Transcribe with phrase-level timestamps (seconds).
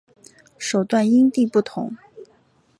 [0.57, 1.95] 手段因地不同。